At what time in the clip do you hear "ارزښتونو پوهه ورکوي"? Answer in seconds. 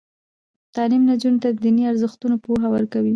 1.91-3.09